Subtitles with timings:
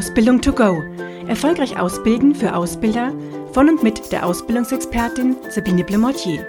[0.00, 0.82] Ausbildung to go.
[1.28, 3.12] Erfolgreich ausbilden für Ausbilder
[3.52, 6.48] von und mit der Ausbildungsexpertin Sabine Blemortier.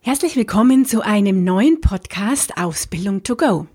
[0.00, 3.66] Herzlich willkommen zu einem neuen Podcast Ausbildung to go.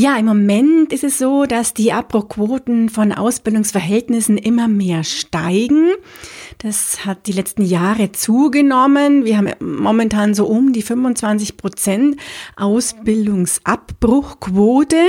[0.00, 5.90] Ja, im Moment ist es so, dass die Abbruchquoten von Ausbildungsverhältnissen immer mehr steigen.
[6.58, 9.24] Das hat die letzten Jahre zugenommen.
[9.24, 12.16] Wir haben momentan so um die 25 Prozent
[12.54, 15.00] Ausbildungsabbruchquote,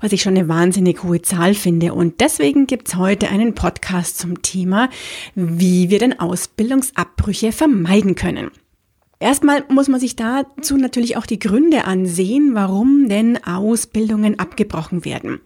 [0.00, 1.94] was ich schon eine wahnsinnig hohe Zahl finde.
[1.94, 4.88] Und deswegen gibt's heute einen Podcast zum Thema,
[5.36, 8.50] wie wir denn Ausbildungsabbrüche vermeiden können.
[9.22, 15.40] Erstmal muss man sich dazu natürlich auch die Gründe ansehen, warum denn Ausbildungen abgebrochen werden.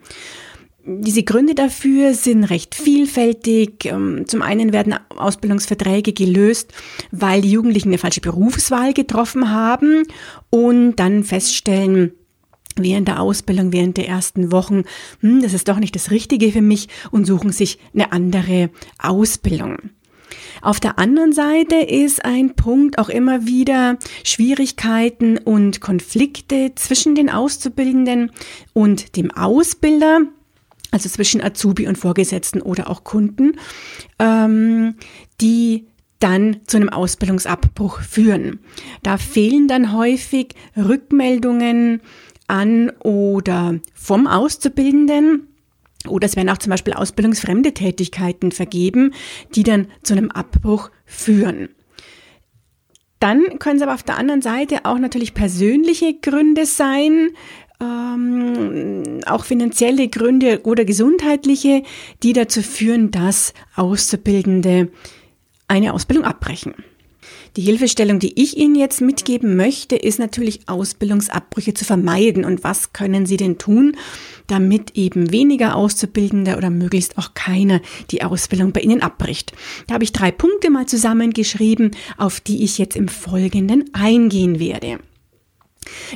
[0.86, 3.84] Diese Gründe dafür sind recht vielfältig.
[3.84, 6.72] Ähm, zum einen werden Ausbildungsverträge gelöst,
[7.10, 10.04] weil die Jugendlichen eine falsche Berufswahl getroffen haben
[10.48, 12.12] und dann feststellen,
[12.76, 14.84] während der Ausbildung, während der ersten Wochen,
[15.20, 19.90] hm, das ist doch nicht das Richtige für mich und suchen sich eine andere Ausbildung.
[20.62, 27.30] Auf der anderen Seite ist ein Punkt auch immer wieder Schwierigkeiten und Konflikte zwischen den
[27.30, 28.30] Auszubildenden
[28.72, 30.20] und dem Ausbilder,
[30.90, 33.58] also zwischen Azubi und Vorgesetzten oder auch Kunden,
[34.18, 34.94] ähm,
[35.40, 35.86] die
[36.18, 38.60] dann zu einem Ausbildungsabbruch führen.
[39.02, 42.00] Da fehlen dann häufig Rückmeldungen
[42.46, 45.48] an oder vom Auszubildenden
[46.08, 49.12] oder es werden auch zum Beispiel ausbildungsfremde Tätigkeiten vergeben,
[49.54, 51.68] die dann zu einem Abbruch führen.
[53.18, 57.30] Dann können es aber auf der anderen Seite auch natürlich persönliche Gründe sein,
[57.80, 61.82] ähm, auch finanzielle Gründe oder gesundheitliche,
[62.22, 64.90] die dazu führen, dass Auszubildende
[65.68, 66.74] eine Ausbildung abbrechen.
[67.56, 72.44] Die Hilfestellung, die ich Ihnen jetzt mitgeben möchte, ist natürlich Ausbildungsabbrüche zu vermeiden.
[72.44, 73.96] Und was können Sie denn tun,
[74.46, 77.80] damit eben weniger Auszubildende oder möglichst auch keiner
[78.10, 79.52] die Ausbildung bei Ihnen abbricht?
[79.86, 84.98] Da habe ich drei Punkte mal zusammengeschrieben, auf die ich jetzt im Folgenden eingehen werde.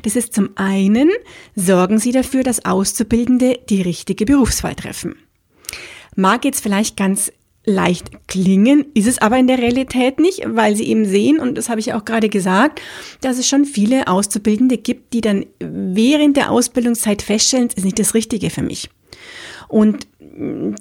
[0.02, 1.08] Das ist zum einen,
[1.54, 5.16] sorgen Sie dafür, dass Auszubildende die richtige Berufswahl treffen.
[6.16, 7.32] Mag jetzt vielleicht ganz
[7.64, 11.68] leicht klingen, ist es aber in der Realität nicht, weil sie eben sehen, und das
[11.68, 12.80] habe ich auch gerade gesagt,
[13.20, 17.98] dass es schon viele Auszubildende gibt, die dann während der Ausbildungszeit feststellen, es ist nicht
[17.98, 18.88] das Richtige für mich.
[19.68, 20.08] Und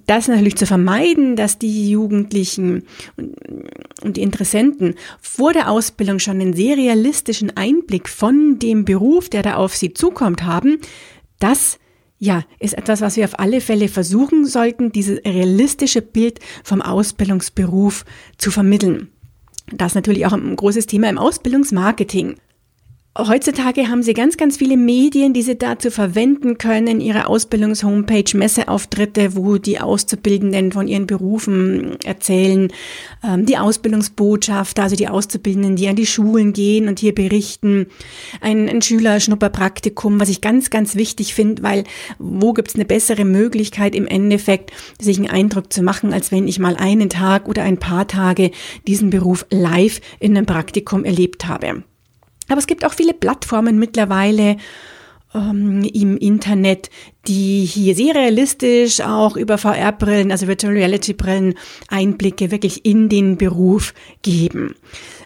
[0.05, 2.83] das natürlich zu vermeiden, dass die Jugendlichen
[4.01, 9.43] und die Interessenten vor der Ausbildung schon einen sehr realistischen Einblick von dem Beruf, der
[9.43, 10.79] da auf sie zukommt, haben,
[11.39, 11.77] das
[12.19, 18.05] ja, ist etwas, was wir auf alle Fälle versuchen sollten, dieses realistische Bild vom Ausbildungsberuf
[18.37, 19.09] zu vermitteln.
[19.71, 22.35] Das ist natürlich auch ein großes Thema im Ausbildungsmarketing.
[23.27, 29.35] Heutzutage haben sie ganz, ganz viele Medien, die sie dazu verwenden können, ihre Ausbildungshomepage, Messeauftritte,
[29.35, 32.71] wo die Auszubildenden von ihren Berufen erzählen,
[33.21, 37.87] ähm, die Ausbildungsbotschafter, also die Auszubildenden, die an die Schulen gehen und hier berichten,
[38.39, 41.83] ein, ein Schülerschnupperpraktikum, was ich ganz, ganz wichtig finde, weil
[42.19, 46.59] wo gibt's eine bessere Möglichkeit im Endeffekt, sich einen Eindruck zu machen, als wenn ich
[46.59, 48.51] mal einen Tag oder ein paar Tage
[48.87, 51.83] diesen Beruf live in einem Praktikum erlebt habe.
[52.49, 54.57] Aber es gibt auch viele Plattformen mittlerweile
[55.33, 56.89] ähm, im Internet,
[57.27, 61.53] die hier sehr realistisch auch über VR-Brillen, also Virtual Reality-Brillen,
[61.87, 64.75] Einblicke wirklich in den Beruf geben.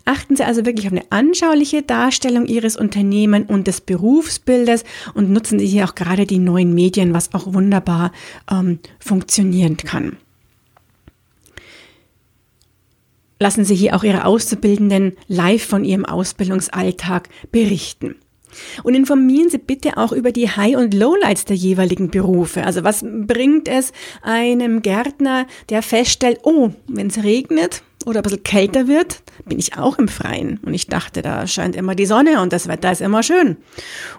[0.06, 5.60] Achten Sie also wirklich auf eine anschauliche Darstellung Ihres Unternehmens und des Berufsbildes und nutzen
[5.60, 8.12] Sie hier auch gerade die neuen Medien, was auch wunderbar
[8.52, 10.18] ähm, funktionieren kann.
[13.44, 18.16] Lassen Sie hier auch Ihre Auszubildenden live von ihrem Ausbildungsalltag berichten.
[18.84, 22.64] Und informieren Sie bitte auch über die High- und Lowlights der jeweiligen Berufe.
[22.64, 28.44] Also was bringt es einem Gärtner, der feststellt, oh, wenn es regnet oder ein bisschen
[28.44, 30.60] kälter wird, bin ich auch im Freien.
[30.66, 33.58] Und ich dachte, da scheint immer die Sonne und das Wetter ist immer schön.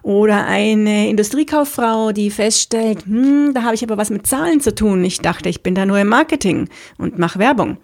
[0.02, 5.02] Oder eine Industriekauffrau, die feststellt, hm, da habe ich aber was mit Zahlen zu tun.
[5.02, 6.68] Ich dachte, ich bin da nur im Marketing
[6.98, 7.78] und mache Werbung.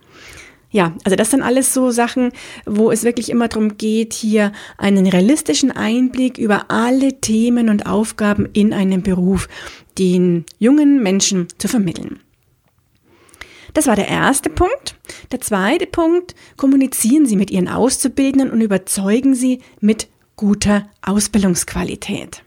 [0.72, 2.30] Ja, also das sind alles so Sachen,
[2.64, 8.48] wo es wirklich immer darum geht, hier einen realistischen Einblick über alle Themen und Aufgaben
[8.52, 9.48] in einem Beruf
[9.98, 12.20] den jungen Menschen zu vermitteln.
[13.74, 14.96] Das war der erste Punkt.
[15.32, 22.42] Der zweite Punkt, kommunizieren Sie mit Ihren Auszubildenden und überzeugen Sie mit guter Ausbildungsqualität.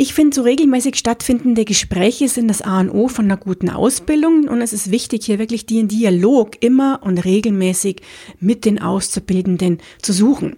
[0.00, 4.46] Ich finde, so regelmäßig stattfindende Gespräche sind das A und O von einer guten Ausbildung
[4.46, 8.02] und es ist wichtig, hier wirklich den Dialog immer und regelmäßig
[8.38, 10.54] mit den Auszubildenden zu suchen.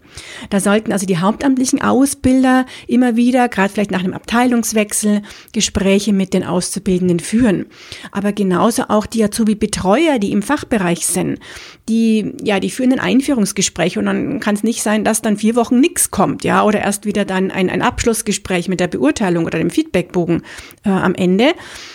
[0.50, 5.22] Da sollten also die hauptamtlichen Ausbilder immer wieder, gerade vielleicht nach einem Abteilungswechsel,
[5.54, 7.64] Gespräche mit den Auszubildenden führen.
[8.12, 11.38] Aber genauso auch die Azubi-Betreuer, die im Fachbereich sind,
[11.88, 15.56] die, ja, die führen ein Einführungsgespräch und dann kann es nicht sein, dass dann vier
[15.56, 19.46] Wochen nichts kommt, ja, oder erst wieder dann ein, ein Abschlussgespräch mit der Beurteilung Beurteilung
[19.46, 20.42] oder dem Feedbackbogen
[20.84, 21.54] äh, am Ende,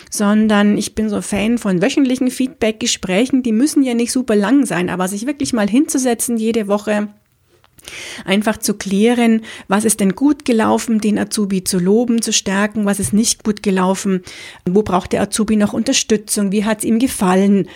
[0.10, 3.44] sondern ich bin so Fan von wöchentlichen Feedbackgesprächen.
[3.44, 7.10] Die müssen ja nicht super lang sein, aber sich wirklich mal hinzusetzen jede Woche
[8.24, 13.00] Einfach zu klären, was ist denn gut gelaufen, den Azubi zu loben, zu stärken, was
[13.00, 14.24] ist nicht gut gelaufen,
[14.68, 17.68] wo braucht der Azubi noch Unterstützung, wie hat es ihm gefallen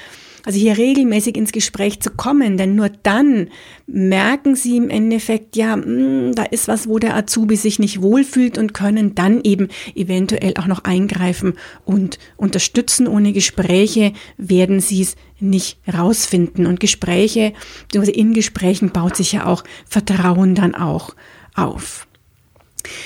[0.46, 3.50] also hier regelmäßig ins Gespräch zu kommen, denn nur dann
[3.88, 8.02] merken sie im Endeffekt, ja, mh, hm, da ist was, wo der Azubi sich nicht
[8.02, 11.54] wohlfühlt und können dann eben eventuell auch noch eingreifen
[11.86, 13.08] und unterstützen.
[13.08, 16.66] Ohne Gespräche werden sie es nicht rausfinden.
[16.66, 17.54] Und Gespräche,
[17.84, 21.16] beziehungsweise in Gesprächen baut sich ja auch Vertrauen dann auch
[21.56, 22.09] auf.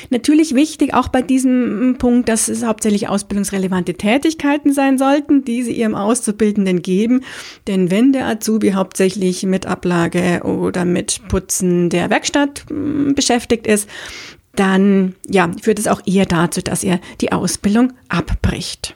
[0.10, 5.74] Natürlich wichtig auch bei diesem Punkt, dass es hauptsächlich ausbildungsrelevante Tätigkeiten sein sollten, die sie
[5.74, 7.22] ihrem Auszubildenden geben.
[7.68, 13.90] Denn wenn der Azubi hauptsächlich mit Ablage oder mit Putzen der Werkstatt hm, beschäftigt ist,
[14.56, 18.96] dann ja, führt es auch eher dazu, dass er die Ausbildung abbricht.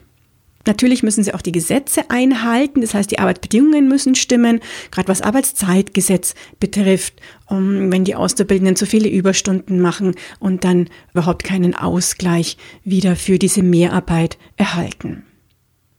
[0.68, 4.60] Natürlich müssen sie auch die Gesetze einhalten, das heißt, die Arbeitsbedingungen müssen stimmen,
[4.90, 7.14] gerade was Arbeitszeitgesetz betrifft,
[7.46, 13.38] um, wenn die Auszubildenden zu viele Überstunden machen und dann überhaupt keinen Ausgleich wieder für
[13.38, 15.24] diese Mehrarbeit erhalten.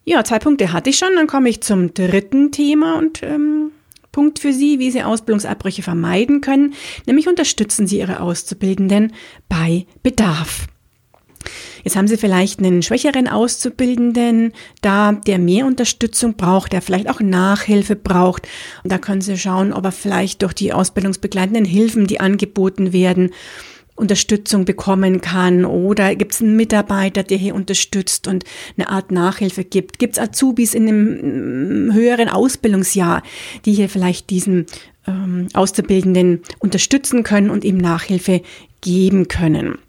[0.05, 3.71] Ja, zwei Punkte hatte ich schon, dann komme ich zum dritten Thema und ähm,
[4.11, 6.75] Punkt für Sie, wie Sie Ausbildungsabbrüche vermeiden können,
[7.07, 9.13] nämlich unterstützen Sie Ihre Auszubildenden
[9.47, 10.67] bei Bedarf.
[11.89, 14.53] Jetzt haben Sie vielleicht einen schwächeren Auszubildenden,
[14.83, 18.47] da der mehr Unterstützung braucht, der vielleicht auch Nachhilfe braucht.
[18.83, 23.31] Und da können Sie schauen, ob er vielleicht durch die ausbildungsbegleitenden Hilfen, die angeboten werden,
[23.95, 28.43] Unterstützung bekommen kann oder gibt es einen Mitarbeiter, der hier unterstützt und
[28.77, 29.97] eine Art Nachhilfe gibt?
[29.97, 33.23] Gibt es Azubis in einem mm, höheren Ausbildungsjahr,
[33.65, 34.67] die hier vielleicht diesen
[35.07, 38.43] ähm, Auszubildenden unterstützen können und ihm Nachhilfe
[38.79, 39.79] geben können?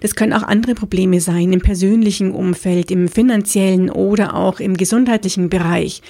[0.00, 5.48] Das können auch andere Probleme sein im persönlichen Umfeld, im finanziellen oder auch im gesundheitlichen
[5.48, 6.02] Bereich.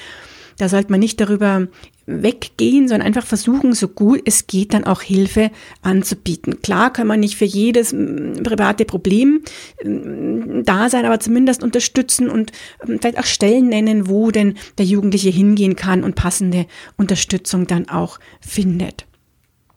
[0.58, 1.68] Da sollte man nicht darüber
[2.06, 5.50] weggehen, sondern einfach versuchen, so gut es geht, dann auch Hilfe
[5.82, 6.60] anzubieten.
[6.62, 9.42] Klar kann man nicht für jedes private Problem
[9.84, 12.52] da sein, aber zumindest unterstützen und
[12.84, 16.66] mm, vielleicht auch Stellen nennen, wo denn der Jugendliche hingehen kann und passende
[16.96, 19.06] Unterstützung dann auch findet.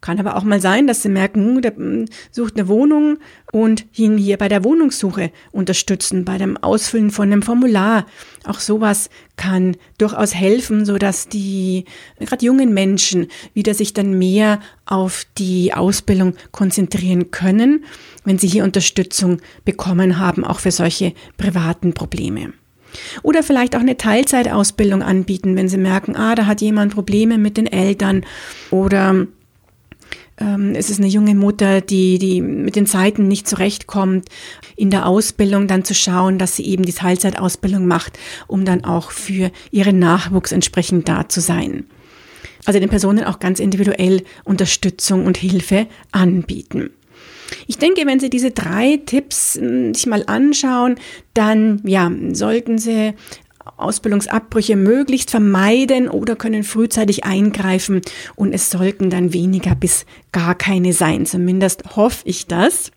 [0.05, 3.17] Kann aber auch mal sein, dass sie merken, hm, der hm, sucht eine Wohnung
[3.51, 8.05] und ihn hier bei der Wohnungssuche unterstützen, bei dem Ausfüllen von einem Formular.
[8.43, 11.85] Auch sowas kann durchaus helfen, so dass die
[12.19, 17.83] gerade jungen Menschen wieder sich dann mehr auf die Ausbildung konzentrieren können,
[18.25, 22.53] wenn sie hier Unterstützung bekommen haben, auch für solche privaten Probleme.
[23.23, 27.57] Oder vielleicht auch eine Teilzeitausbildung anbieten, wenn sie merken, ah, da hat jemand Probleme mit
[27.57, 28.23] den Eltern
[28.69, 29.25] oder
[30.37, 34.27] ähm, es ist eine junge Mutter, die, die mit den Zeiten nicht zurechtkommt,
[34.75, 39.11] in der Ausbildung dann zu schauen, dass sie eben die Teilzeitausbildung macht, um dann auch
[39.11, 41.85] für ihren Nachwuchs entsprechend da zu sein.
[42.65, 46.89] Also den Personen auch ganz individuell Unterstützung und Hilfe anbieten.
[47.67, 50.95] Ich denke, wenn Sie diese drei Tipps hm, sich mal anschauen,
[51.33, 53.13] dann ja, sollten Sie
[53.77, 58.01] Ausbildungsabbrüche möglichst vermeiden oder können frühzeitig eingreifen
[58.35, 61.25] und es sollten dann weniger bis gar keine sein.
[61.25, 62.91] Zumindest hoffe ich das.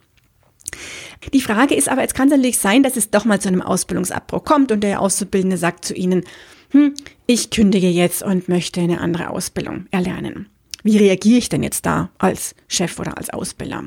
[1.33, 3.63] Die Frage ist aber, jetzt kann es natürlich sein, dass es doch mal zu einem
[3.63, 6.25] Ausbildungsabbruch kommt und der Auszubildende sagt zu Ihnen,
[6.71, 6.95] hm,
[7.27, 10.49] ich kündige jetzt und möchte eine andere Ausbildung erlernen.
[10.83, 13.85] Wie reagiere ich denn jetzt da als Chef oder als Ausbilder?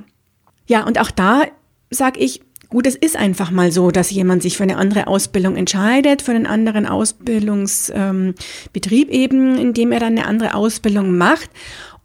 [0.68, 1.44] Ja, und auch da
[1.90, 5.58] sage ich, Gut, es ist einfach mal so, dass jemand sich für eine andere Ausbildung
[5.58, 11.50] entscheidet, für einen anderen Ausbildungsbetrieb ähm, eben, in dem er dann eine andere Ausbildung macht.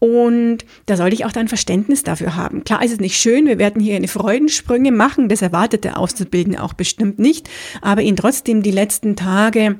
[0.01, 2.65] Und da sollte ich auch dann Verständnis dafür haben.
[2.65, 6.61] Klar ist es nicht schön, wir werden hier eine Freudensprünge machen, das erwartet der Auszubildende
[6.61, 7.49] auch bestimmt nicht,
[7.81, 9.77] aber ihn trotzdem die letzten Tage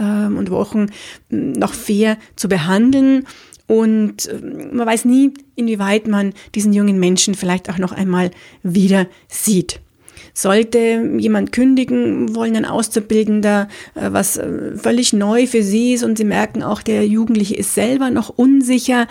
[0.00, 0.86] ähm, und Wochen
[1.28, 3.26] hm, noch fair zu behandeln
[3.66, 8.30] und ähm, man weiß nie, inwieweit man diesen jungen Menschen vielleicht auch noch einmal
[8.62, 9.82] wieder sieht.
[10.40, 13.66] Sollte jemand kündigen wollen, ein Auszubildender,
[13.96, 17.74] äh, was äh, völlig neu für sie ist und sie merken auch, der Jugendliche ist
[17.74, 19.08] selber noch unsicher,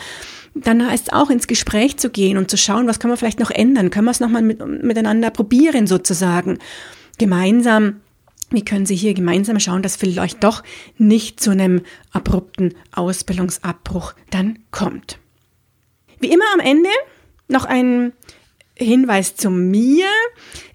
[0.55, 3.41] dann heißt es auch ins Gespräch zu gehen und zu schauen, was können wir vielleicht
[3.41, 6.59] noch ändern, können wir es nochmal mit, miteinander probieren sozusagen,
[7.17, 7.97] gemeinsam
[8.49, 10.63] wie können Sie hier gemeinsam schauen, dass vielleicht doch
[10.97, 11.81] nicht zu einem
[12.13, 15.19] abrupten Ausbildungsabbruch dann kommt?
[16.21, 16.89] Wie immer am Ende
[17.49, 18.13] noch ein
[18.79, 20.05] Hinweis zu mir.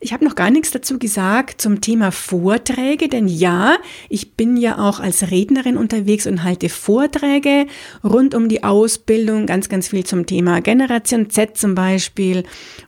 [0.01, 3.77] Ich habe noch gar nichts dazu gesagt zum Thema Vorträge, denn ja,
[4.09, 7.67] ich bin ja auch als Rednerin unterwegs und halte Vorträge
[8.03, 12.45] rund um die Ausbildung, ganz, ganz viel zum Thema Generation Z zum Beispiel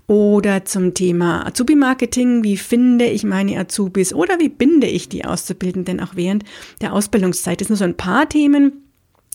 [0.06, 2.44] oder zum Thema Azubi-Marketing.
[2.44, 6.44] Wie finde ich meine Azubis oder wie binde ich die Auszubildenden auch während
[6.80, 7.60] der Ausbildungszeit?
[7.60, 8.83] Das sind nur so ein paar Themen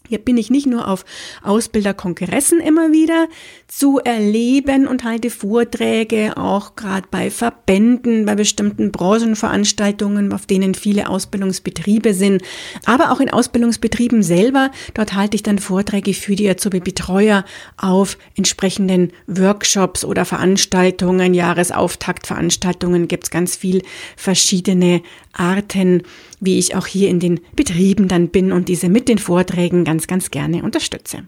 [0.10, 1.06] hier bin ich nicht nur auf
[1.44, 3.28] Ausbilderkongressen immer wieder
[3.68, 11.08] zu erleben und halte Vorträge, auch gerade bei Verbänden, bei bestimmten Branchenveranstaltungen, auf denen viele
[11.10, 12.42] Ausbildungsbetriebe sind,
[12.86, 14.72] aber auch in Ausbildungsbetrieben selber.
[14.96, 17.46] Dort halte ich dann Vorträge für die Azubi-Betreuer
[17.78, 23.08] auf entsprechenden Workshops oder Veranstaltungen, Jahresauftaktveranstaltungen.
[23.08, 23.84] Gibt es ganz viel
[24.18, 26.03] verschiedene Arten,
[26.39, 30.07] wie ich auch hier in den Betrieben dann bin und diese mit den Vorträgen ganz,
[30.07, 31.24] ganz gerne unterstütze.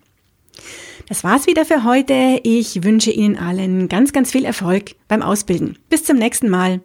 [1.08, 2.40] Das war's wieder für heute.
[2.44, 5.78] Ich wünsche Ihnen allen ganz, ganz viel Erfolg beim Ausbilden.
[5.90, 6.82] Bis zum nächsten Mal.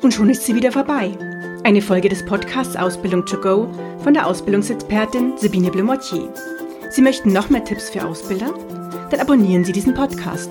[0.00, 1.16] Und schon ist sie wieder vorbei.
[1.64, 3.68] Eine Folge des Podcasts Ausbildung to go
[4.02, 6.32] von der Ausbildungsexpertin Sabine Blumottier.
[6.90, 8.52] Sie möchten noch mehr Tipps für Ausbilder?
[9.10, 10.50] Dann abonnieren Sie diesen Podcast.